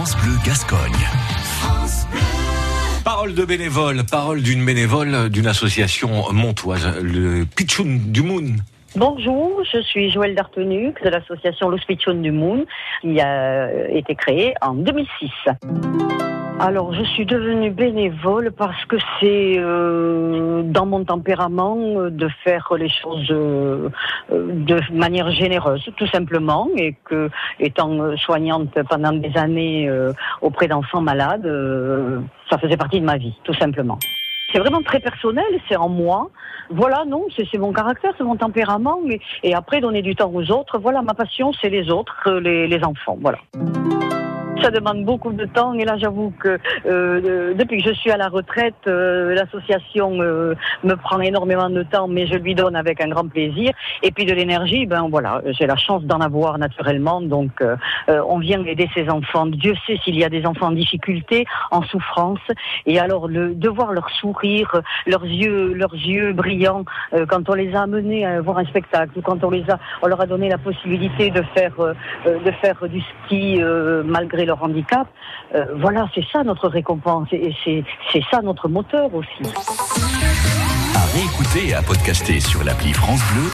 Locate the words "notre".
76.42-76.68, 78.42-78.68